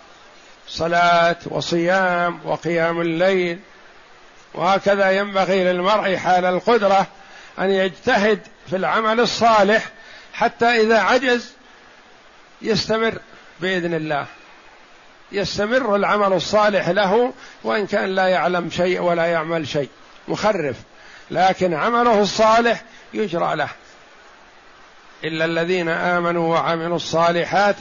صلاة 0.68 1.37
وصيام 1.47 2.40
وقيام 2.44 3.01
الليل. 3.01 3.59
وهكذا 4.55 5.11
ينبغي 5.11 5.64
للمرء 5.64 6.16
حال 6.16 6.44
القدرة 6.44 7.07
أن 7.59 7.71
يجتهد 7.71 8.40
في 8.71 8.77
العمل 8.77 9.21
الصالح 9.21 9.88
حتى 10.33 10.66
إذا 10.66 10.99
عجز 10.99 11.53
يستمر 12.62 13.18
بإذن 13.61 13.94
الله. 13.94 14.27
يستمر 15.33 15.97
العمل 15.97 16.33
الصالح 16.33 16.88
له 16.88 17.33
وإن 17.64 17.87
كان 17.87 18.14
لا 18.14 18.27
يعلم 18.27 18.71
شيء 18.71 19.01
ولا 19.01 19.27
يعمل 19.27 19.68
شيء. 19.68 19.88
مخرف. 20.29 20.77
لكن 21.31 21.75
عمله 21.75 22.21
الصالح 22.21 22.83
يجرى 23.14 23.57
له. 23.57 23.68
إلا 25.25 25.45
الذين 25.45 25.89
آمنوا 25.89 26.55
وعملوا 26.55 26.97
الصالحات 26.97 27.79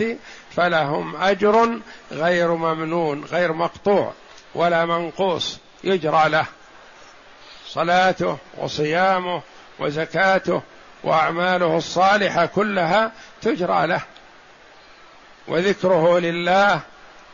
فلهم 0.55 1.15
أجر 1.15 1.79
غير 2.11 2.53
ممنون 2.53 3.23
غير 3.23 3.53
مقطوع 3.53 4.13
ولا 4.55 4.85
منقوص 4.85 5.59
يجرى 5.83 6.29
له. 6.29 6.45
صلاته 7.67 8.37
وصيامه 8.57 9.41
وزكاته 9.79 10.61
وأعماله 11.03 11.77
الصالحة 11.77 12.45
كلها 12.45 13.11
تجرى 13.41 13.87
له. 13.87 14.01
وذكره 15.47 16.19
لله 16.19 16.81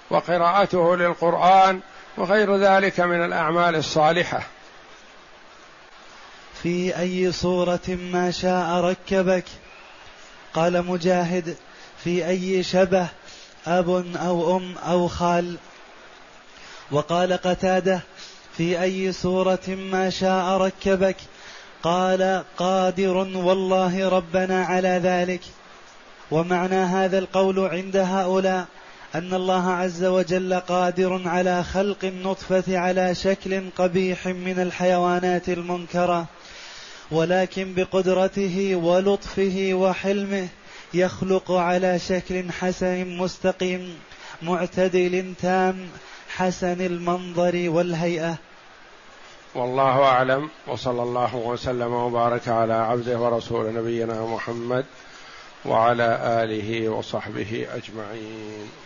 وقراءته 0.10 0.96
للقرآن 0.96 1.80
وغير 2.18 2.58
ذلك 2.58 3.00
من 3.00 3.26
الأعمال 3.26 3.76
الصالحة. 3.76 4.44
في 6.64 7.00
أي 7.00 7.32
صورة 7.32 7.88
ما 7.88 8.32
شاء 8.32 8.70
ركبك 8.70 9.46
قال 10.54 10.86
مجاهد 10.86 11.56
في 12.04 12.28
أي 12.28 12.64
شبه 12.64 13.08
أب 13.68 13.90
أو 14.16 14.58
أم 14.58 14.76
أو 14.78 15.08
خال؟ 15.08 15.56
وقال 16.92 17.34
قتادة 17.34 18.02
في 18.58 18.82
أي 18.82 19.12
صورة 19.12 19.68
ما 19.68 20.10
شاء 20.10 20.58
ركبك؟ 20.58 21.18
قال 21.84 22.44
قادر 22.58 23.18
والله 23.18 24.10
ربنا 24.10 24.66
على 24.66 25.00
ذلك. 25.04 25.42
ومعنى 26.32 26.76
هذا 26.76 27.20
القول 27.20 27.60
عند 27.60 27.98
هؤلاء 27.98 28.66
أن 29.16 29.34
الله 29.34 29.70
عز 29.72 30.04
وجل 30.04 30.54
قادر 30.54 31.22
على 31.26 31.64
خلق 31.64 31.98
النطفة 32.04 32.78
على 32.78 33.16
شكل 33.16 33.70
قبيح 33.78 34.28
من 34.28 34.60
الحيوانات 34.60 35.50
المنكرة. 35.50 36.26
ولكن 37.14 37.74
بقدرته 37.74 38.76
ولطفه 38.76 39.70
وحلمه 39.74 40.48
يخلق 40.94 41.52
على 41.52 42.00
شكل 42.00 42.52
حسن 42.52 43.18
مستقيم 43.18 43.96
معتدل 44.42 45.34
تام 45.42 45.90
حسن 46.30 46.82
المنظر 46.82 47.70
والهيئة. 47.70 48.36
والله 49.56 50.04
أعلم 50.04 50.50
وصلى 50.68 51.04
الله 51.04 51.36
وسلم 51.36 51.94
وبارك 51.94 52.48
على 52.48 52.74
عبده 52.74 53.20
ورسول 53.20 53.74
نبينا 53.74 54.26
محمد 54.26 54.86
وعلى 55.66 56.20
آله 56.44 56.90
وصحبه 56.90 57.68
أجمعين. 57.76 58.83